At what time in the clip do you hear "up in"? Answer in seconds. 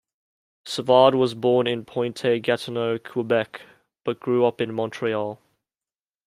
4.47-4.73